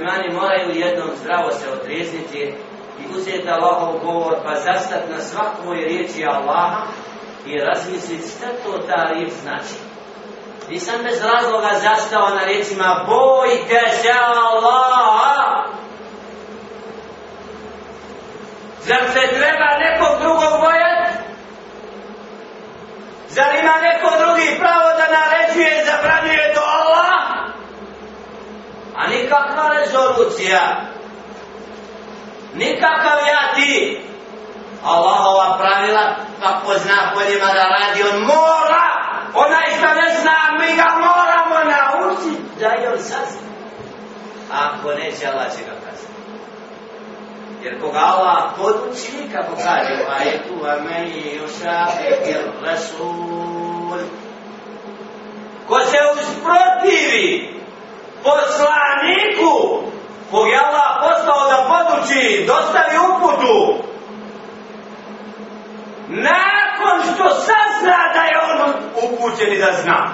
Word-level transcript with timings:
muslimani 0.00 0.34
moraju 0.34 0.70
jednom 0.70 1.08
zdravo 1.16 1.50
se 1.50 1.70
otrezniti 1.70 2.54
i 3.00 3.18
uzeti 3.18 3.48
Allahov 3.50 3.98
govor 4.04 4.34
pa 4.44 4.54
zastat 4.54 5.02
na 5.10 5.20
svakoj 5.20 5.76
riječi 5.76 6.24
Allaha 6.24 6.82
i 7.46 7.58
razmisliti 7.58 8.28
šta 8.28 8.46
to 8.64 8.78
ta 8.78 9.04
riječ 9.12 9.32
znači. 9.42 9.74
Nisam 10.70 10.94
bez 11.02 11.22
razloga 11.22 11.70
zastao 11.82 12.28
na 12.28 12.44
riječima 12.44 13.06
bojte 13.06 13.80
se 14.02 14.08
Allaha. 14.26 15.64
Zar 18.80 19.02
se 19.12 19.34
treba 19.36 19.68
nekog 19.84 20.20
drugog 20.22 20.60
bojati? 20.60 21.12
Zar 23.28 23.54
ima 23.62 23.74
neko 23.88 24.10
drugi 24.22 24.58
pravo 24.58 24.88
da 24.98 25.06
naređuje 25.18 25.84
zabranjuje 25.84 26.54
to 26.54 26.59
nikakva 29.30 29.68
rezolucija. 29.78 30.60
Nikakav 32.54 33.18
ja 33.28 33.54
ti. 33.54 34.00
Allahova 34.84 35.58
pravila, 35.58 36.16
pa 36.40 36.46
kako 36.46 36.78
zna 36.78 37.12
poljima 37.14 37.46
da 37.46 37.62
radi, 37.62 38.02
on 38.14 38.20
mora. 38.20 38.86
Onaj 39.34 39.66
što 39.76 39.86
ne 39.86 40.20
zna, 40.20 40.36
mi 40.60 40.76
ga 40.76 40.88
moramo 41.06 41.70
naučiti. 41.70 42.42
Da 42.60 42.66
je 42.66 42.92
on 42.92 42.98
sazna. 42.98 43.50
Ako 44.52 44.88
neće, 44.88 45.26
Allah 45.26 45.46
će 45.56 45.62
ga 45.64 45.74
kazati. 45.86 46.12
Jer 47.62 47.80
koga 47.80 47.98
Allah 47.98 48.50
poduči, 48.56 49.32
kako 49.32 49.56
kaže 49.56 50.02
u 50.02 50.10
ajetu, 50.20 50.66
a 50.66 50.82
meni 50.82 51.40
yušafik 51.40 52.30
il 52.30 52.66
rasul. 52.66 53.98
Ko 55.68 55.80
se 55.80 55.98
usprotivi 56.14 57.59
poslaniku, 58.24 59.52
kog 60.30 60.48
je 60.48 60.58
Allah 60.58 60.90
poslao 61.04 61.48
da 61.50 61.58
poduči, 61.70 62.44
dostavi 62.46 62.96
uputu, 63.10 63.56
nakon 66.08 66.96
što 67.14 67.28
sazna 67.30 68.00
da 68.14 68.22
je 68.30 68.36
on 68.50 68.72
upućen 69.04 69.52
i 69.52 69.58
da 69.58 69.72
zna. 69.82 70.12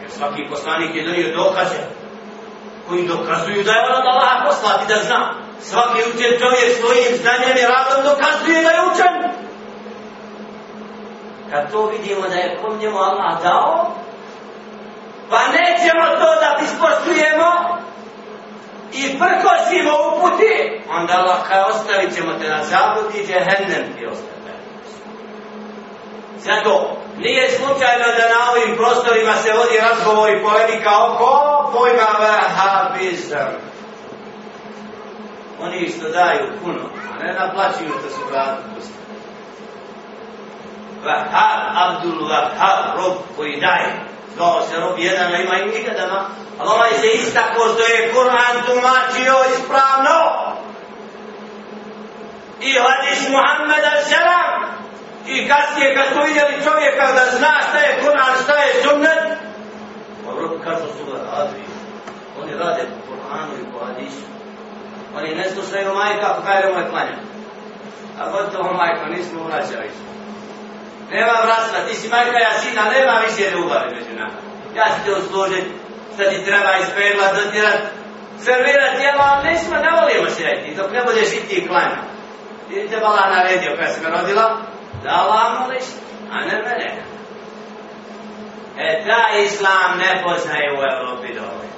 Jer 0.00 0.10
svaki 0.10 0.42
poslanik 0.50 0.94
je 0.94 1.06
donio 1.06 1.36
dokaze 1.36 1.80
koji 2.88 3.08
dokazuju 3.08 3.64
da 3.64 3.72
je 3.72 3.84
on 3.88 4.00
od 4.00 4.06
Allaha 4.06 4.44
poslati 4.46 4.84
da 4.88 5.02
zna. 5.02 5.34
Svaki 5.60 6.00
učen 6.10 6.32
čovjek 6.40 6.70
svojim 6.80 7.12
znanjem 7.22 7.56
i 7.56 7.68
radom 7.72 8.00
dokazuje 8.04 8.62
da 8.62 8.70
je 8.70 8.86
učen. 8.92 9.14
Kad 11.50 11.72
to 11.72 11.86
vidimo 11.86 12.28
da 12.28 12.34
je 12.34 12.58
kom 12.62 12.78
njemu 12.78 12.98
Allah 12.98 13.42
dao, 13.42 13.94
pa 15.30 15.40
nećemo 15.56 16.06
to 16.20 16.28
da 16.42 16.58
ispoštujemo 16.64 17.50
i 18.92 19.18
prkosimo 19.18 19.92
uputi, 20.08 20.80
onda 20.90 21.12
Allah 21.18 21.48
kao 21.48 21.66
ostavit 21.66 22.14
ćemo 22.14 22.32
te 22.32 22.48
na 22.48 22.64
zabludi, 22.64 23.26
džehennem 23.26 23.92
ti 23.96 24.06
ostavit. 24.06 24.36
Zato 26.46 26.96
nije 27.18 27.50
slučajno 27.50 28.06
da 28.18 28.24
na 28.34 28.50
ovim 28.52 28.76
prostorima 28.76 29.34
se 29.34 29.52
vodi 29.52 29.78
razgovor 29.88 30.30
i 30.30 30.42
polemika 30.42 30.90
oko 31.06 31.30
pojma 31.72 32.08
vahabizam. 32.20 33.52
Oni 35.60 35.78
isto 35.78 36.08
daju 36.08 36.46
puno, 36.64 36.82
a 37.14 37.24
ne 37.24 37.32
naplaćuju 37.32 37.90
što 37.98 38.10
su 38.10 38.20
vratnosti. 38.30 38.94
Vahab, 41.04 41.60
Abdul 41.74 42.28
Vahab, 42.28 42.96
rob 42.96 43.14
koji 43.36 43.60
daje 43.60 44.15
kao 44.38 44.62
se 44.68 44.80
rob 44.80 44.98
jedan, 44.98 45.34
a 45.34 45.38
ima 45.38 45.56
i 45.56 45.66
nikada 45.66 46.06
ma. 46.06 46.28
Ali 46.58 46.70
ovaj 46.70 46.92
se 47.00 47.06
istako 47.06 47.60
što 47.72 47.82
je 47.92 48.12
Kur'an 48.14 48.56
tumačio 48.66 49.34
ispravno. 49.56 50.16
I 52.60 52.72
hadis 52.84 53.28
Muhammeda 53.28 53.92
selam 54.08 54.66
I 55.26 55.48
kasnije 55.48 55.94
kad 55.94 56.06
su 56.12 56.20
vidjeli 56.26 56.64
čovjeka 56.64 57.06
da 57.12 57.36
zna 57.38 57.52
šta 57.68 57.78
je 57.78 57.98
Kur'an, 58.02 58.34
šta 58.44 58.54
je 58.56 58.82
sunnet, 58.82 59.38
pa 60.24 60.30
dobro 60.32 60.58
kažu 60.64 60.86
su 60.98 61.12
ga 61.12 61.18
razvi, 61.32 61.62
Oni 62.42 62.52
rade 62.54 62.82
po 62.82 63.12
Kur'anu 63.12 63.52
i 63.60 63.64
po 63.72 63.86
hadisu. 63.86 64.26
Oni 65.16 65.34
ne 65.34 65.50
slušaju 65.50 65.94
majka, 65.94 66.34
pa 66.36 66.42
kaj 66.46 66.62
nemoj 66.62 66.90
klanja. 66.90 67.16
A 68.20 68.30
gotovo 68.30 68.72
majka, 68.72 69.06
nismo 69.06 69.44
urađali. 69.44 69.90
Nema 71.10 71.32
vrasta, 71.44 71.86
ti 71.88 71.94
si 71.94 72.08
majka, 72.08 72.38
ja 72.38 72.58
sina, 72.60 72.82
nema 72.90 73.20
više 73.26 73.50
ljubavi 73.50 73.94
među 73.94 74.12
nama. 74.18 74.38
Ja 74.76 74.84
ću 74.84 75.04
te 75.04 75.12
uslužit, 75.12 75.64
šta 76.14 76.30
ti 76.30 76.44
treba 76.44 76.76
ispeglat, 76.76 77.34
dotirat, 77.36 77.80
servirat 78.40 79.00
jelo, 79.00 79.22
ali 79.30 79.50
nismo, 79.50 79.76
ne 79.76 79.90
volimo 79.90 80.30
se 80.30 80.42
jeti, 80.42 80.74
dok 80.74 80.92
ne 80.92 81.02
budeš 81.04 81.32
i 81.32 81.48
ti 81.48 81.66
klanja. 81.68 82.00
Vidite, 82.68 82.96
bala 82.96 83.30
naredio, 83.34 83.76
kada 83.76 83.92
se 83.92 84.00
me 84.00 84.10
rodila, 84.10 84.60
da 85.02 85.10
Allah 85.10 85.60
moliš, 85.60 85.84
a 86.32 86.40
ne 86.40 86.62
mene. 86.66 86.88
E, 88.78 89.04
ta 89.06 89.38
islam 89.38 89.98
ne 89.98 90.22
poznaje 90.24 90.72
u 90.72 90.80
Evropi 90.92 91.34
dovoljno. 91.34 91.76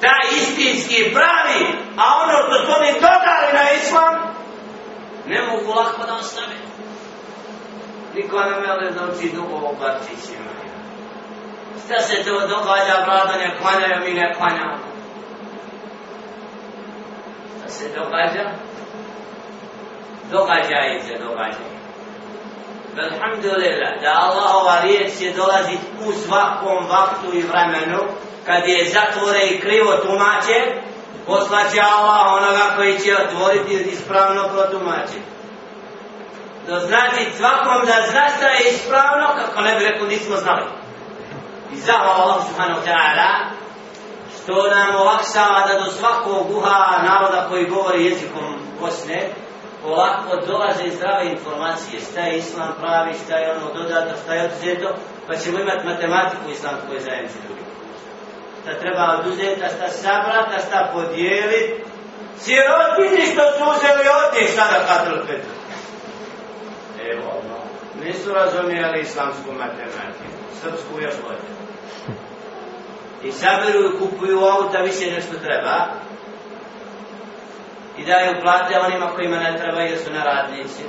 Ta 0.00 0.14
istinski 0.36 1.12
pravi, 1.14 1.60
a 1.96 2.04
ono 2.22 2.32
što 2.46 2.66
su 2.66 2.80
oni 2.80 2.92
dodali 2.92 3.48
na 3.52 3.70
islam, 3.70 4.14
ne 5.26 5.42
mogu 5.42 5.70
lako 5.70 6.06
da 6.06 6.14
ostave. 6.14 6.56
Niko 8.14 8.38
ne 8.38 8.60
mele 8.60 8.90
da 8.90 9.04
uči 9.04 9.32
dugo 9.34 9.56
u. 9.56 9.74
Šta 11.84 12.00
se 12.00 12.24
to 12.24 12.40
događa, 12.40 13.04
brada, 13.06 13.36
ne 13.36 13.56
klanjaju, 13.60 14.04
mi 14.04 14.14
ne 14.14 14.34
klanjamo. 14.34 14.76
Šta 17.58 17.68
se 17.68 17.88
događa? 17.98 18.44
Događaj 20.30 21.00
se, 21.06 21.18
događaj. 21.24 21.74
Alhamdulillah, 22.98 23.92
da 24.02 24.12
Allahova 24.26 24.80
riječ 24.82 25.18
će 25.18 25.32
dolazit 25.36 25.80
u 26.06 26.12
svakom 26.12 26.86
vaktu 26.88 27.36
i 27.36 27.42
vremenu, 27.42 27.98
kad 28.46 28.68
je 28.68 28.90
zatvore 28.90 29.46
i 29.46 29.60
krivo 29.60 29.92
tumače, 29.92 30.58
poslaće 31.26 31.80
Allah 31.80 32.32
onoga 32.32 32.76
koji 32.76 32.98
će 32.98 33.16
otvoriti 33.16 33.74
ispravno 33.74 34.48
protumačiti. 34.48 35.33
Da 36.68 36.80
znači 36.80 37.32
svakom 37.36 37.86
da 37.86 38.06
zna 38.10 38.28
šta 38.36 38.48
je 38.48 38.70
ispravno, 38.70 39.26
kako 39.36 39.60
ne 39.60 39.74
bi 39.74 39.84
rekao 39.84 40.06
nismo 40.06 40.36
znali. 40.36 40.64
I 41.72 41.76
zahvala 41.76 42.22
Allah 42.22 42.44
subhanahu 42.48 42.80
ta'ala, 42.86 43.30
što 44.36 44.52
nam 44.74 44.96
olakšava 44.96 45.66
da 45.68 45.84
do 45.84 45.90
svakog 45.90 46.50
uha 46.56 47.02
naroda 47.02 47.46
koji 47.48 47.66
govori 47.66 48.04
jezikom 48.04 48.54
Bosne, 48.80 49.28
polako 49.82 50.36
dolaze 50.46 50.96
zdrave 50.96 51.26
informacije, 51.26 52.00
šta 52.00 52.20
je 52.20 52.38
islam 52.38 52.74
pravi, 52.80 53.14
šta 53.24 53.36
je 53.36 53.52
ono 53.56 53.74
dodato, 53.74 54.14
šta 54.22 54.34
je 54.34 54.44
oduzeto, 54.44 54.94
pa 55.26 55.36
ćemo 55.36 55.58
imati 55.58 55.86
matematiku 55.86 56.50
islamskoj 56.50 57.00
zajednici 57.00 57.38
drugi. 57.44 57.64
Šta 58.62 58.80
treba 58.80 59.18
oduzeti, 59.18 59.64
a 59.64 59.68
šta 59.68 59.88
sabrati, 59.88 60.54
a 60.56 60.64
šta 60.66 60.90
podijeliti. 60.92 61.84
Sirotini 62.38 63.22
što 63.32 63.42
su 63.54 63.62
uzeli 63.72 64.04
od 64.18 64.34
njih, 64.34 64.50
šta 64.52 64.64
da 64.72 65.24
Petru? 65.26 65.50
Evo, 67.12 67.42
nisu 68.04 68.32
razumijeli 68.32 69.00
islamsku 69.00 69.52
matematiku, 69.52 70.40
srpsku 70.60 71.00
još 71.00 71.14
bolje. 71.22 71.54
I 73.22 73.32
saberu 73.32 73.80
i 73.84 73.98
kupuju 73.98 74.38
auta, 74.44 74.78
više 74.78 75.12
nešto 75.12 75.34
treba, 75.38 75.86
i 77.98 78.04
daju 78.04 78.40
plate 78.42 78.78
onima 78.78 79.10
kojima 79.14 79.36
ne 79.36 79.58
treba 79.58 79.80
jer 79.80 79.98
su 79.98 80.12
neradnici. 80.12 80.82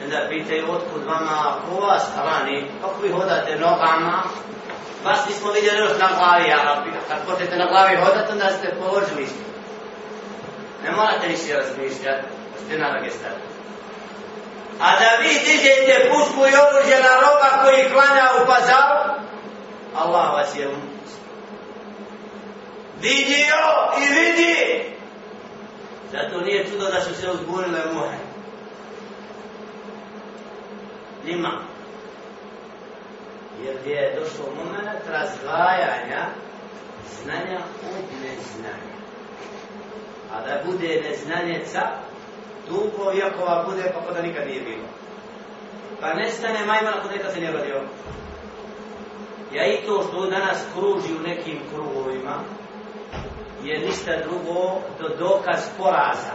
I 0.00 0.04
onda 0.04 0.26
pitaju 0.28 0.70
otkud 0.70 1.04
vama 1.06 1.56
u 1.72 1.80
vas 1.80 2.02
kalani, 2.14 2.66
kako 2.80 2.94
pa 2.94 3.06
vi 3.06 3.12
hodate 3.12 3.56
nogama, 3.56 4.22
vas 5.04 5.28
nismo 5.28 5.52
vidjeli 5.52 5.78
još 5.78 5.98
na 5.98 6.08
glavi, 6.18 6.52
a 6.52 6.82
kad 7.08 7.18
počete 7.26 7.56
na 7.56 7.66
glavi 7.66 7.96
hodati, 7.96 8.32
onda 8.32 8.50
ste 8.50 8.74
položili. 8.80 9.28
Ne 10.84 10.90
morate 10.90 11.28
više 11.28 11.52
razmišljati, 11.52 12.26
ste 12.66 12.78
na 12.78 12.92
noge. 12.92 13.10
A 14.80 14.90
da 15.00 15.10
vi 15.22 15.28
dižete 15.28 16.10
pušku 16.10 16.40
i 16.40 16.58
oružje 16.64 16.98
na 17.02 17.14
roba 17.20 17.64
koji 17.64 17.90
klanja 17.92 18.26
u 18.42 18.46
pazaru, 18.46 19.20
Allah 19.94 20.32
vas 20.32 20.56
je. 20.56 20.68
Vidio 23.00 23.56
i 23.98 24.14
vidi 24.14 24.96
Zato 26.12 26.40
nije 26.40 26.66
čudo 26.66 26.86
da 26.90 27.00
su 27.00 27.14
se 27.14 27.30
uzburile 27.30 27.80
muhe. 27.94 28.16
Nima. 31.24 31.50
Jer 33.64 33.76
je 33.86 34.18
došlo 34.20 34.44
moment 34.56 35.00
razdvajanja 35.08 36.26
znanja 37.22 37.58
od 37.82 38.04
neznanja. 38.22 38.96
A 40.32 40.40
da 40.40 40.62
bude 40.64 41.02
neznanjeca, 41.08 41.80
dugo 42.68 43.10
ova 43.42 43.64
bude 43.68 43.82
pa 43.82 44.00
kako 44.00 44.14
da 44.14 44.22
nikad 44.22 44.46
nije 44.46 44.60
bilo. 44.60 44.86
Pa 46.00 46.14
nestane 46.14 46.66
majman 46.66 46.94
ako 46.98 47.08
nekad 47.08 47.32
se 47.32 47.40
nije 47.40 47.52
rodio. 47.52 47.82
Ja 49.52 49.66
i 49.66 49.86
to 49.86 50.02
što 50.08 50.30
danas 50.30 50.58
kruži 50.74 51.14
u 51.16 51.28
nekim 51.28 51.58
krugovima, 51.74 52.36
je 53.62 53.78
ništa 53.78 54.12
drugo 54.24 54.80
do 55.00 55.08
dokaz 55.18 55.60
poraza. 55.78 56.34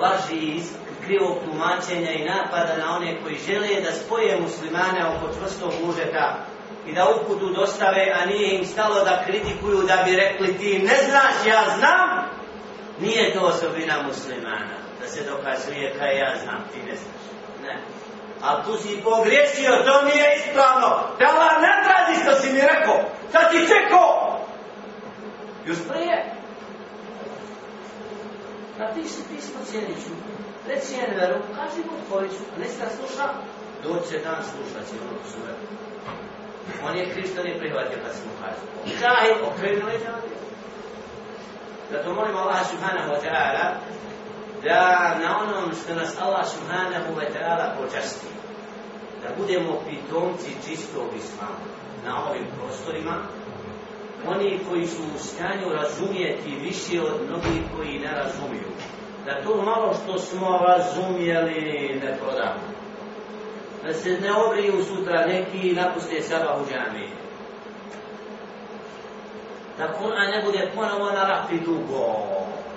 Laži 0.00 0.36
iz 0.36 0.72
krivog 1.04 1.36
tumačenja 1.44 2.10
i 2.10 2.24
napada 2.24 2.76
na 2.76 2.96
one 2.96 3.16
koji 3.22 3.36
žele 3.46 3.80
da 3.80 3.92
spoje 3.92 4.40
muslimane 4.40 5.06
oko 5.06 5.34
čvrstog 5.38 5.72
užeta 5.88 6.36
i 6.86 6.92
da 6.92 7.08
uputu 7.08 7.48
dostave, 7.48 8.12
a 8.14 8.26
nije 8.26 8.58
im 8.58 8.66
stalo 8.66 9.04
da 9.04 9.24
kritikuju 9.26 9.82
da 9.82 10.02
bi 10.04 10.16
rekli 10.16 10.58
ti 10.58 10.78
ne 10.78 10.94
znaš, 11.08 11.46
ja 11.46 11.64
znam. 11.78 12.33
Nije 13.00 13.34
to 13.34 13.40
osobina 13.40 14.02
muslimana, 14.02 14.76
da 15.00 15.06
se 15.08 15.24
dokazuje 15.30 15.94
kaj 15.98 16.18
ja 16.18 16.34
znam, 16.42 16.64
ti 16.72 16.78
ne 16.78 16.96
znaš. 16.96 17.24
Ne. 17.62 17.78
A 18.42 18.62
tu 18.64 18.76
si 18.76 19.00
pogriješio, 19.04 19.84
to 19.86 20.02
nije 20.02 20.26
ispravno. 20.36 20.88
Da 21.18 21.24
Allah 21.32 21.52
ne 21.62 21.72
traži 21.84 22.22
što 22.22 22.32
si 22.40 22.52
mi 22.52 22.60
rekao. 22.60 22.98
Sad 23.32 23.50
ti 23.50 23.68
čekao. 23.72 24.38
Još 25.66 25.78
prije. 25.88 26.34
Napiši 28.78 29.22
pismo 29.30 29.60
cijeliću. 29.70 30.14
Reci 30.68 30.94
Enveru, 31.08 31.40
kaži 31.56 31.80
mu 31.88 32.06
tvoriću. 32.08 32.42
A 32.56 32.58
ne 32.60 32.68
se 32.68 32.96
sluša, 32.96 33.26
doće 33.82 34.18
dan 34.18 34.42
slušat 34.50 34.88
će 34.88 34.94
ono 35.10 35.24
su 35.30 35.38
On 36.86 36.96
je 36.96 37.10
Kristo 37.14 37.42
nije 37.42 37.58
prihvatio 37.58 37.98
kad 38.04 38.12
se 38.16 38.22
mu 38.26 38.32
kaže. 38.40 38.62
Kaj, 39.00 39.30
okrenuo 39.48 39.90
je 39.90 39.98
džavio. 39.98 40.38
Zato 41.94 42.10
molim 42.14 42.34
Allah 42.36 42.66
subhanahu 42.66 43.14
wa 43.14 43.20
ta'ala 43.22 43.66
da 44.64 45.14
na 45.22 45.38
onom 45.42 45.70
što 45.78 45.94
nas 45.94 46.18
Allah 46.20 46.42
subhanahu 46.46 47.14
wa 47.14 47.26
ta'ala 47.34 47.78
počasti, 47.78 48.26
da 49.22 49.28
budemo 49.38 49.78
pitomci 49.86 50.50
čistog 50.66 51.06
islama 51.16 51.62
na 52.06 52.30
ovim 52.30 52.46
prostorima, 52.56 53.16
oni 54.26 54.58
koji 54.68 54.86
su 54.86 55.02
u 55.14 55.18
stanju 55.18 55.68
razumijeti 55.72 56.50
više 56.50 57.02
od 57.02 57.20
mnogih 57.28 57.62
koji 57.76 57.98
ne 57.98 58.10
razumiju. 58.10 58.70
Da 59.26 59.42
to 59.42 59.62
malo 59.62 59.94
što 59.94 60.18
smo 60.18 60.58
razumijeli 60.58 62.00
ne 62.02 62.18
prodamo. 62.18 62.64
Da 63.84 63.92
se 63.92 64.10
ne 64.10 64.32
obriju 64.32 64.84
sutra 64.84 65.26
neki 65.26 65.68
i 65.68 65.74
napuste 65.74 66.22
sabah 66.22 66.60
u 66.62 66.66
džamiju 66.70 67.24
Da 69.78 69.92
Kur'an 69.92 70.30
ne 70.30 70.42
bude 70.44 70.70
ponovo 70.74 71.10
na 71.10 71.24
rapi 71.28 71.58
dugo. 71.60 72.14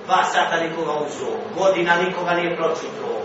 Dva 0.05 0.23
sata 0.23 0.57
nikoga 0.57 0.93
uzo, 0.93 1.31
Godina 1.57 1.95
nikoga 1.95 2.33
nije 2.33 2.55
pročito. 2.55 3.21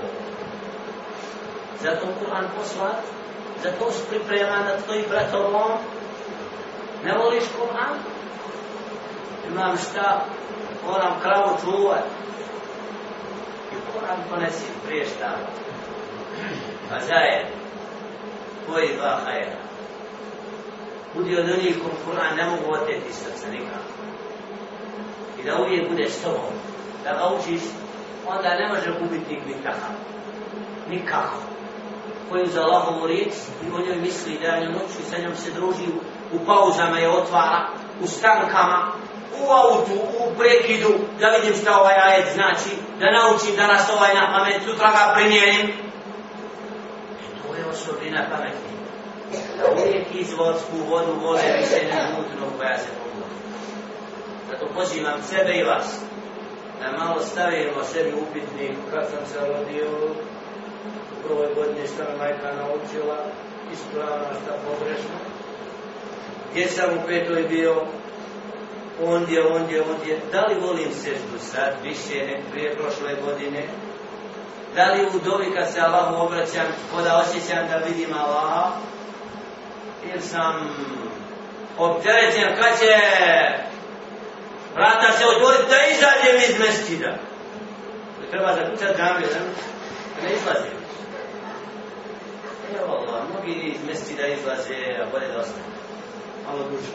Zato 1.80 2.06
Kur'an 2.20 2.46
poslat. 2.56 2.96
Zato 3.62 3.92
se 3.92 4.08
priprema 4.08 4.56
na 4.56 4.76
tvojim 4.84 5.04
bratovom. 5.08 5.72
Ne 7.04 7.12
voliš 7.18 7.44
Kur'an? 7.58 7.94
Imam 9.50 9.76
šta? 9.76 10.24
Moram 10.86 11.20
kravu 11.20 11.56
čuvat. 11.64 12.04
I 13.72 13.74
Kur'an 13.74 14.18
ponesi 14.30 14.64
prije 14.86 15.06
šta? 15.06 15.36
Pa 16.90 17.00
zajedno. 17.00 17.56
Koji 18.66 18.96
dva 18.96 19.20
hajera? 19.24 19.61
Budi 21.14 21.36
od 21.38 21.50
onih 21.50 21.76
kom 21.82 21.90
Kur'an 22.04 22.36
ne 22.36 22.44
mogu 22.46 22.72
oteti 22.72 23.12
srca 23.12 23.50
nikako. 23.50 23.92
I 25.40 25.44
da 25.44 25.62
uvijek 25.62 25.88
budeš 25.88 26.10
s 26.10 26.22
tobom. 26.22 26.52
Da 27.04 27.12
ga 27.12 27.36
učiš, 27.36 27.62
onda 28.26 28.48
ne 28.54 28.68
može 28.68 28.98
gubiti 29.00 29.40
nikakav. 29.46 29.92
Nikako. 30.88 31.36
Koji 32.30 32.46
za 32.46 32.62
Allahovu 32.62 33.06
riječ 33.06 33.32
i 33.66 33.70
o 33.74 33.86
njoj 33.86 33.96
misli 33.96 34.38
da 34.38 34.46
je 34.46 34.68
noću 34.68 34.98
i 35.00 35.10
sa 35.10 35.18
njom 35.18 35.36
se 35.36 35.50
druži 35.50 35.86
u 36.32 36.46
pauzama 36.46 36.98
je 36.98 37.10
otvara, 37.10 37.68
u 38.02 38.06
stankama, 38.06 38.92
u 39.40 39.50
autu, 39.50 39.92
u 40.18 40.34
prekidu, 40.38 40.88
da 41.20 41.26
vidim 41.28 41.54
šta 41.60 41.80
ovaj 41.80 41.94
ajet 41.94 42.34
znači, 42.34 42.70
da 43.00 43.10
naučim 43.10 43.56
danas 43.56 43.90
ovaj 43.96 44.14
na 44.14 44.32
pamet, 44.32 44.62
sutra 44.64 44.90
ga 44.90 45.14
primjerim. 45.14 45.68
E 47.22 47.42
to 47.42 47.54
je 47.54 47.66
osobina 47.66 48.26
pametnih. 48.30 48.71
Da 49.58 49.64
uvijek 49.72 50.06
izvorsku 50.14 50.76
vodu 50.90 51.12
vole 51.22 51.42
više 51.60 51.86
ne 51.92 52.02
mutno 52.16 52.58
koja 52.58 52.78
se 52.78 52.88
pomodi. 52.98 53.36
Zato 54.50 54.66
pozivam 54.74 55.22
sebe 55.22 55.52
i 55.54 55.64
vas, 55.64 56.00
da 56.80 57.04
malo 57.04 57.20
stavimo 57.20 57.84
sebi 57.84 58.12
upitnik 58.22 58.76
kad 58.90 59.04
sam 59.10 59.26
se 59.26 59.38
rodio, 59.38 59.88
u 61.12 61.28
prvoj 61.28 61.54
godini 61.54 61.86
što 61.86 62.02
me 62.02 62.16
majka 62.18 62.48
naučila, 62.52 63.18
ispravno 63.72 64.26
šta 64.42 64.52
pogrešno, 64.66 65.16
gdje 66.50 66.68
sam 66.68 66.90
u 66.94 67.06
petoj 67.06 67.42
bio, 67.42 67.74
ondje, 69.04 69.46
ondje, 69.46 69.82
ondje, 69.82 70.20
da 70.32 70.40
li 70.46 70.60
volim 70.60 70.92
seždu 70.92 71.38
sad, 71.38 71.72
više 71.82 72.26
nek 72.26 72.40
prije 72.50 72.76
prošle 72.76 73.14
godine, 73.24 73.62
da 74.74 74.92
li 74.92 75.06
u 75.06 75.18
dovi 75.24 75.54
kad 75.54 75.72
se 75.72 75.80
Allahu 75.80 76.26
obraćam, 76.26 76.66
koda 76.94 77.24
osjećam 77.24 77.68
da 77.68 77.76
vidim 77.76 78.14
Allaha, 78.14 78.70
jer 80.08 80.22
sam 80.22 80.54
opterećen 81.78 82.56
kad 82.60 82.78
će 82.78 82.92
vrata 84.74 85.12
se 85.12 85.24
otvoriti 85.26 85.70
da 85.70 85.76
izađem 85.86 86.36
iz 86.50 86.58
mestida. 86.58 87.14
Treba 88.30 88.54
zakućati 88.54 88.98
džamiju, 88.98 89.28
da 89.32 90.26
Ne 90.26 90.34
izlazi. 90.34 90.68
Evo 92.78 92.92
Allah, 92.92 93.22
mnogi 93.30 93.52
iz 93.52 93.84
mestida 93.86 94.26
izlaze, 94.26 94.74
a 95.02 95.06
bolje 95.12 95.28
da 95.28 95.38
ostane. 95.38 95.64
Malo 96.46 96.58
duže. 96.70 96.92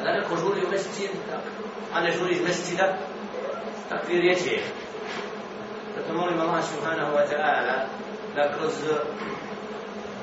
A 0.00 0.04
da 0.04 0.12
neko 0.12 0.36
žuri 0.36 0.66
u 0.66 0.70
mestid, 0.70 1.10
a 1.94 2.00
ne 2.00 2.12
žuri 2.12 2.34
iz 2.34 2.42
mestida, 2.42 2.98
takvi 3.88 4.20
riječi 4.20 4.48
je. 4.48 4.62
Zato 5.96 6.14
molim 6.14 6.40
Allah 6.40 6.64
subhanahu 6.64 7.16
wa 7.16 7.24
ta'ala 7.30 7.76
da 8.34 8.52
kroz 8.58 8.72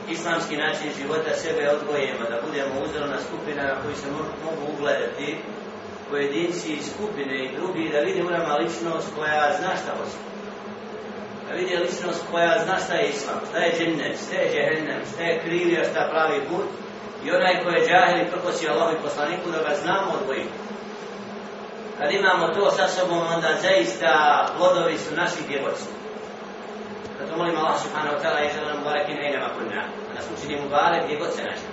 islamski 0.09 0.57
način 0.57 0.89
života 0.97 1.31
sebe 1.35 1.69
odgojimo, 1.69 2.23
da 2.29 2.41
budemo 2.45 2.73
uzorna 2.85 3.17
skupina 3.27 3.63
na 3.63 3.75
koju 3.81 3.95
se 3.95 4.07
mogu 4.45 4.63
ugledati, 4.73 5.37
pojedinci 6.09 6.73
i 6.73 6.83
skupine 6.83 7.45
i 7.45 7.55
drugi, 7.55 7.89
da 7.93 7.99
vidi 7.99 8.21
u 8.21 8.29
nama 8.29 8.53
ličnost 8.55 9.07
koja 9.15 9.57
zna 9.59 9.71
šta 9.81 9.91
hoće. 9.97 10.17
Da 11.47 11.55
vidi 11.55 11.75
ličnost 11.75 12.21
koja 12.31 12.63
zna 12.63 12.75
šta 12.85 12.93
je 12.93 13.09
islam, 13.09 13.39
šta 13.49 13.57
je 13.57 13.75
džennet, 13.77 14.15
šta 14.25 14.35
je 14.35 14.51
džehennem, 14.53 15.01
šta 15.13 15.23
je 15.23 15.41
krivio, 15.43 15.89
šta 15.91 16.09
pravi 16.11 16.39
put, 16.49 16.67
i 17.25 17.31
onaj 17.31 17.63
ko 17.63 17.69
je 17.69 17.87
džahil 17.87 18.17
i 18.21 18.31
prkosi 18.31 18.69
Allah 18.69 18.93
i 18.93 19.03
poslaniku 19.03 19.51
da 19.51 19.69
ga 19.69 19.75
znamo 19.83 20.11
odvojiti. 20.21 20.57
Kad 21.97 22.11
imamo 22.11 22.47
to 22.47 22.71
sa 22.71 22.87
sobom, 22.87 23.21
onda 23.35 23.49
zaista 23.61 24.45
plodovi 24.57 24.97
su 24.97 25.15
naših 25.15 25.47
djevojstva. 25.47 25.94
Zato 27.25 27.37
molim 27.41 27.57
Allah 27.57 27.73
subhanahu 27.81 28.15
wa 28.15 28.21
ta'ala 28.21 28.39
i 28.45 28.53
nam 28.53 28.77
mubarek 28.77 29.09
ina 29.09 29.21
inama 29.29 29.49
kunna. 29.57 29.81
Da 30.07 30.13
nas 30.13 30.27
učini 30.33 30.61
mubarek 30.61 31.03
gdje 31.05 31.15
god 31.17 31.31
se 31.33 31.43
našli. 31.49 31.69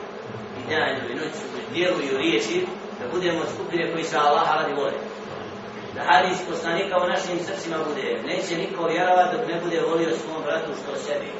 I 0.58 0.62
danju 0.70 1.04
i 1.10 1.14
noću, 1.14 1.44
u 1.56 1.74
dijelu 1.74 1.98
i 2.02 2.14
u 2.14 2.18
riječi, 2.18 2.66
da 2.98 3.04
budemo 3.12 3.40
od 3.40 3.50
skupine 3.54 3.92
koji 3.92 4.04
se 4.04 4.16
Allah 4.16 4.46
radi 4.58 4.72
vole. 4.80 4.96
Da 5.94 6.00
hadis 6.10 6.38
poslanika 6.50 6.94
u 7.04 7.08
našim 7.14 7.38
srcima 7.46 7.76
bude. 7.88 8.06
Neće 8.30 8.52
niko 8.56 8.86
vjerovat 8.92 9.28
dok 9.32 9.42
ne 9.48 9.60
bude 9.64 9.78
volio 9.90 10.16
svom 10.16 10.42
bratu 10.46 10.70
što 10.80 10.96
sebi. 11.06 11.30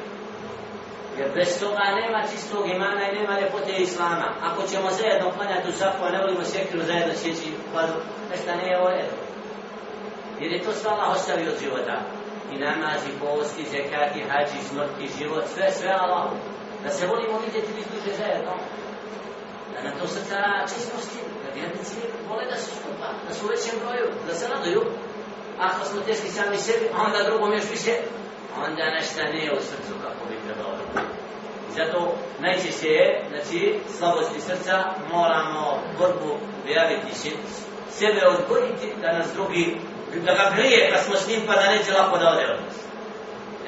Jer 1.17 1.27
bez 1.35 1.59
toga 1.59 1.83
nema 2.01 2.19
čistog 2.31 2.63
imana 2.69 3.01
i 3.05 3.15
nema 3.19 3.39
ljepote 3.39 3.71
islama. 3.77 4.27
Ako 4.47 4.61
ćemo 4.71 4.87
zajedno 4.99 5.31
klanjati 5.35 5.69
u 5.69 5.77
safu, 5.79 6.03
a 6.05 6.09
ne 6.09 6.21
volimo 6.21 6.43
sjekiru 6.43 6.81
zajedno 6.89 7.13
sjeći 7.21 7.47
u 7.59 7.71
kladu, 7.71 7.97
nešto 8.31 8.55
nije 8.55 8.69
je 8.71 8.79
ovo 8.79 8.89
Jer 10.39 10.51
je 10.51 10.63
to 10.63 10.71
sve 10.71 10.91
Allah 10.91 11.09
ostavio 11.11 11.51
od 11.51 11.59
života. 11.63 11.95
I 12.51 12.55
namazi, 12.57 13.09
posti, 13.19 13.63
zekati, 13.71 14.23
hađi, 14.29 14.59
smrti, 14.69 15.09
život, 15.17 15.43
sve, 15.53 15.71
sve 15.71 15.89
Allah. 15.89 16.25
Da 16.83 16.89
se 16.89 17.07
volimo 17.07 17.39
vidjeti 17.45 17.73
vi 17.77 17.83
duže 17.91 18.17
zajedno. 18.17 18.53
Da 19.73 19.83
na 19.83 19.91
to 19.99 20.07
srca 20.07 20.37
čistosti, 20.73 21.19
da 21.43 21.53
vjernici 21.55 21.97
vole 22.29 22.45
da 22.51 22.57
su 22.57 22.69
skupa, 22.75 23.07
da 23.27 23.33
su 23.33 23.45
u 23.45 23.49
većem 23.49 23.75
broju, 23.81 24.07
da 24.27 24.33
se 24.35 24.47
raduju. 24.47 24.81
Ako 25.59 25.85
smo 25.85 26.01
teški 26.01 26.27
sami 26.27 26.57
sebi, 26.57 26.85
a 26.95 27.01
onda 27.05 27.29
drugom 27.29 27.53
još 27.53 27.69
više, 27.71 27.93
onda 28.65 28.85
nešto 28.97 29.23
nije 29.23 29.51
u 29.57 29.61
srcu 29.61 29.93
kako 30.03 30.21
bi 30.29 30.45
trebalo. 30.45 30.77
Zato 31.75 32.15
najčešće 32.39 32.87
je, 32.87 33.25
znači, 33.29 33.79
slabosti 33.97 34.41
srca 34.41 34.75
moramo 35.13 35.79
borbu 35.97 36.31
objaviti 36.63 37.13
sebe 37.89 38.21
odgoditi 38.27 38.93
da 39.01 39.17
nas 39.17 39.33
drugi, 39.33 39.77
da 40.25 40.33
ga 40.33 40.45
grije 40.55 40.91
kad 40.91 40.99
smo 41.05 41.15
s 41.15 41.27
njim 41.27 41.41
pa 41.47 41.53
da 41.55 41.71
neće 41.71 41.91
lako 41.91 42.17
da 42.17 42.29
ode 42.29 42.45
od 42.53 42.59
nas. 42.65 42.77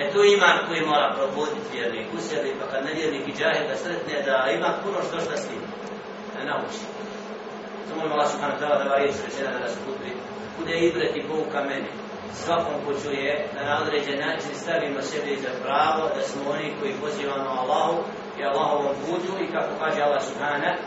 E 0.02 0.12
tu 0.12 0.20
iman 0.24 0.58
koji 0.68 0.82
mora 0.92 1.14
probuditi 1.18 1.72
vjernik 1.74 2.08
u 2.18 2.20
sebi, 2.28 2.56
pa 2.60 2.66
kad 2.72 2.86
nevjernik 2.86 3.28
i 3.28 3.36
džahil 3.38 3.68
da 3.70 3.76
sretne 3.76 4.22
da 4.28 4.52
ima 4.58 4.70
puno 4.84 4.98
što 5.08 5.20
šta 5.26 5.38
s 5.38 5.50
njim, 5.50 5.62
da 6.34 6.44
nauči. 6.50 6.82
Samo 7.88 8.06
ima 8.06 8.14
Allah 8.16 8.32
subhanahu 8.32 8.60
ta'ala 8.62 8.84
da 8.84 8.90
varije 8.90 9.14
srećena 9.14 9.52
da 9.52 9.60
nas 9.60 9.76
putri, 9.86 10.12
bude 10.58 10.74
ibret 10.88 11.16
i 11.16 11.28
pouka 11.30 11.60
meni 11.70 11.90
svakom 12.44 12.76
ko 12.86 12.92
čuje 13.04 13.48
da 13.54 13.62
na 13.70 13.82
određen 13.82 14.20
način 14.20 14.52
stavimo 14.54 15.02
sebi 15.02 15.44
za 15.46 15.52
pravo 15.64 16.04
da 16.16 16.22
smo 16.22 16.42
oni 16.52 16.74
koji 16.80 16.94
pozivamo 17.02 17.50
Allahu 17.50 17.98
i 18.40 18.44
Allahovom 18.44 18.96
putu 19.06 19.32
i 19.44 19.52
kako 19.54 19.72
kaže 19.80 20.02
Allah 20.02 20.24
subhanahu 20.24 20.78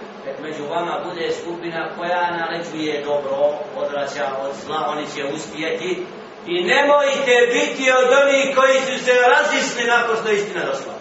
među 0.43 0.65
vama 0.71 1.05
bude 1.05 1.33
skupina 1.41 1.91
koja 1.97 2.37
naređuje 2.39 3.05
dobro, 3.05 3.37
odvraća 3.77 4.27
od 4.43 4.53
zla, 4.65 4.89
oni 4.93 5.07
će 5.15 5.35
uspjeti. 5.35 6.07
I 6.47 6.65
nemojte 6.65 7.35
biti 7.53 7.93
od 7.93 8.09
onih 8.23 8.57
koji 8.57 8.79
su 8.81 9.05
se 9.05 9.13
razisli 9.35 9.85
nakon 9.87 10.17
što 10.17 10.29
je 10.29 10.37
istina 10.37 10.61
došla. 10.65 10.95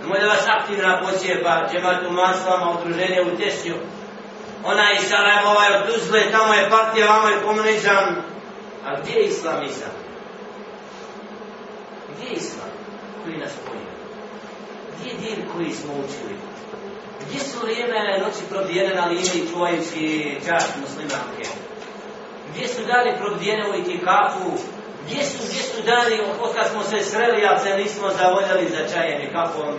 Nemoj 0.00 0.20
da 0.20 0.26
vas 0.26 0.46
aktivna 0.48 1.00
pocijeba, 1.04 1.68
džematu 1.72 2.10
maslama, 2.10 2.70
udruženje 2.70 3.22
u 3.22 3.36
Tešnju, 3.36 3.74
Ona 4.64 4.92
iz 4.92 5.08
Sarajevova 5.08 5.64
je 5.64 5.78
od 5.78 5.86
Tuzle, 5.86 6.30
tamo 6.30 6.54
je 6.54 6.70
partija, 6.70 7.06
vamo 7.06 7.28
je 7.28 7.42
komunizam. 7.46 8.06
A 8.84 9.00
gdje 9.00 9.12
je 9.12 9.24
islamizam? 9.24 9.94
Gdje 12.10 12.26
je 12.26 12.36
islam 12.36 12.70
koji 13.24 13.36
nas 13.36 13.52
pojima? 13.66 13.92
Gdje 14.92 15.10
je 15.10 15.16
din 15.16 15.46
koji 15.56 15.72
smo 15.72 15.92
učili? 15.92 16.36
Gdje 17.26 17.40
su 17.40 17.58
vrijeme 17.62 18.18
noći 18.18 18.42
probijene 18.50 18.94
na 18.94 19.04
liniji 19.06 19.48
čuvajući 19.52 20.36
čast 20.46 20.72
muslimanke? 20.80 21.48
Gdje 22.50 22.68
su 22.68 22.82
dali 22.84 23.18
probijene 23.18 23.70
u 23.70 23.74
itikafu? 23.74 24.50
Gdje 25.04 25.24
su, 25.24 25.38
gdje 25.48 25.62
su 25.62 25.82
dali, 25.82 26.20
od 26.42 26.54
kad 26.54 26.70
smo 26.70 26.82
se 26.82 27.04
sreli, 27.04 27.46
a 27.46 27.58
se 27.58 27.76
nismo 27.76 28.08
zavoljali 28.18 28.68
za 28.68 28.94
čajem 28.94 29.22
i 29.22 29.32
kafom? 29.32 29.74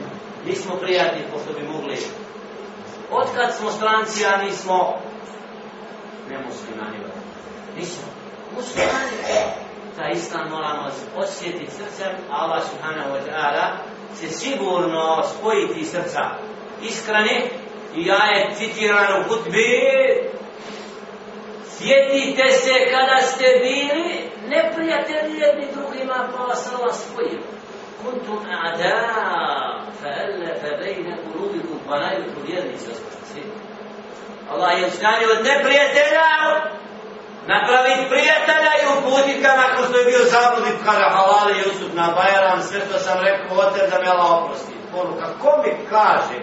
Nismo 0.45 0.75
prijatni, 0.75 1.21
pošto 1.33 1.53
bi 1.59 1.67
mogli. 1.67 1.97
Od 3.11 3.27
kad 3.35 3.55
smo 3.55 3.71
stranci, 3.71 4.25
a 4.25 4.37
nismo 4.37 4.93
nemuslimani. 6.29 6.97
Nismo. 7.75 8.03
Muslimani. 8.55 9.17
Ta 9.97 10.09
islam 10.09 10.49
moramo 10.49 10.89
osjetiti 11.15 11.71
srcem, 11.71 12.11
a 12.31 12.35
Allah 12.43 12.63
subhanahu 12.71 13.09
wa 13.09 13.21
ta'ala 13.27 13.65
će 14.19 14.29
sigurno 14.29 15.23
spojiti 15.23 15.85
srca 15.85 16.21
iskrene 16.83 17.41
i 17.95 18.05
ja 18.05 18.23
je 18.25 18.55
citiran 18.55 19.19
u 19.19 19.23
hutbi 19.29 19.69
sjetite 21.77 22.51
se 22.51 22.73
kada 22.91 23.21
ste 23.21 23.45
bili 23.63 24.29
neprijatelji 24.47 25.39
jedni 25.39 25.67
drugima 25.75 26.27
pa 26.37 26.43
vas 26.43 26.73
Allah 26.73 26.95
spojio. 26.95 27.41
Kuntum 28.03 28.39
a'da 28.65 28.97
fa'allafa 30.01 30.69
bejne 30.81 31.17
kulubikum 31.23 31.79
pa 31.87 31.99
najbolju 31.99 32.41
vjernici 32.47 32.85
osvrti 32.91 33.41
Allah 34.51 34.79
je 34.79 34.87
uskanio 34.87 35.29
od 35.37 35.45
neprijatelja 35.45 36.27
napraviti 37.47 38.09
prijatelja 38.09 38.71
i 38.81 38.85
uputit 38.93 39.41
ga 39.41 39.51
nakon 39.63 39.85
što 39.85 39.97
je 39.97 40.05
bio 40.05 40.23
zabudit 40.33 40.77
kada 40.85 41.07
halali 41.15 41.57
Jusuf 41.57 41.93
na 41.93 42.07
Bajram 42.17 42.61
sve 42.61 42.79
što 42.87 42.99
sam 42.99 43.17
rekao 43.19 43.57
oter 43.57 43.89
da 43.89 43.97
me 44.01 44.07
Allah 44.09 44.31
oprosti. 44.31 44.73
Poruka 44.91 45.27
ko 45.41 45.49
mi 45.63 45.71
kaže 45.89 46.37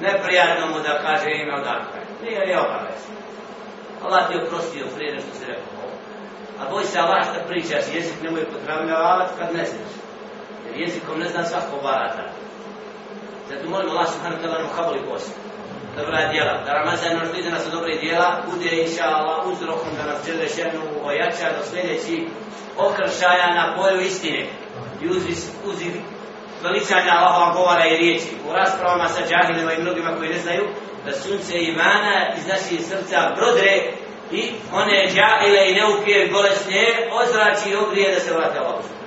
neprijatno 0.00 0.66
mu 0.66 0.78
da 0.86 1.02
kaže 1.04 1.30
ime 1.30 1.54
odakle. 1.60 2.00
Nije 2.22 2.40
li 2.46 2.54
obavez. 2.64 3.02
Allah 4.04 4.28
ti 4.28 4.34
je 4.34 4.42
oprostio 4.42 4.86
prije 4.96 5.14
nešto 5.14 5.32
si 5.38 5.44
rekao. 5.44 5.86
A 6.60 6.70
boj 6.70 6.84
se 6.84 6.98
Allah 6.98 7.22
što 7.24 7.48
pričaš, 7.48 7.84
jezik 7.94 8.22
nemoj 8.22 8.44
potravljavati 8.44 9.32
kad 9.38 9.48
ne 9.56 9.64
znaš. 9.64 9.92
Jer 10.64 10.80
jezikom 10.80 11.18
ne 11.18 11.28
zna 11.28 11.44
svako 11.44 11.76
barata. 11.82 12.24
Zato 13.48 13.70
molim 13.70 13.90
Allah 13.90 14.08
subhanahu 14.12 14.42
wa 14.42 14.42
ta'ala 14.42 14.58
nam 14.58 14.76
kabuli 14.76 15.00
post. 15.08 15.30
Dobra 15.96 16.28
djela. 16.32 16.54
Da 16.64 16.72
Ramazan 16.72 17.16
nam 17.16 17.28
vidi 17.36 17.50
nas 17.50 17.64
dobre 17.72 17.98
djela, 18.02 18.42
bude 18.50 18.70
inša 18.82 19.04
Allah 19.04 19.46
uzrokom 19.46 19.90
da 19.98 20.12
nas 20.12 20.26
žele 20.26 20.48
šenu 20.48 20.82
ojača 21.04 21.46
do 21.56 21.64
sljedeći 21.70 22.26
okršaja 22.78 23.54
na 23.54 23.74
polju 23.76 24.00
istine. 24.00 24.46
I 25.02 25.08
uzvi, 25.08 25.34
uzvi 25.64 26.02
veličanja 26.62 27.12
Allahova 27.18 27.54
govora 27.54 27.86
i 27.86 27.96
riječi. 27.96 28.30
U 28.48 28.52
raspravama 28.52 29.08
sa 29.08 29.20
džahilima 29.28 29.72
i 29.72 29.82
mnogima 29.82 30.16
koji 30.16 30.28
ne 30.28 30.38
znaju 30.38 30.64
da 31.04 31.12
sunce 31.12 31.54
imana 31.58 32.14
iz 32.38 32.46
naših 32.46 32.86
srca 32.88 33.18
brodre 33.36 33.72
i 34.32 34.42
one 34.72 35.08
džahile 35.14 35.70
i 35.70 35.74
neuke 35.74 36.30
bolesne 36.32 36.84
ozrači 37.20 37.70
i 37.70 37.76
ogrije 37.76 38.14
da 38.14 38.20
se 38.20 38.34
vrate 38.34 38.58
Allahu. 38.58 38.99